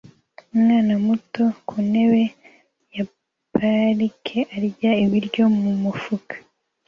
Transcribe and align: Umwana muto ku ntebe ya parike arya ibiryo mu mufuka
Umwana 0.53 0.93
muto 1.05 1.43
ku 1.67 1.75
ntebe 1.89 2.23
ya 2.95 3.03
parike 3.53 4.39
arya 4.57 4.91
ibiryo 5.03 5.43
mu 5.57 5.71
mufuka 5.83 6.35